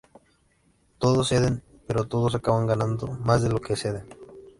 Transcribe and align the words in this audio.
Todos 0.97 1.27
ceden, 1.27 1.61
pero 1.85 2.07
todos 2.07 2.33
acaban 2.33 2.65
ganando 2.65 3.05
más 3.05 3.43
de 3.43 3.49
lo 3.49 3.61
que 3.61 3.75
ceden. 3.75 4.07